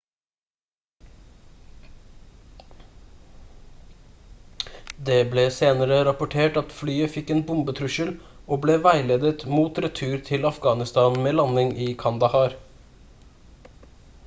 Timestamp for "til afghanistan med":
10.31-11.37